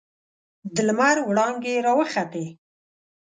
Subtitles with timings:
[0.73, 2.45] د لمر وړانګې راوخوتې.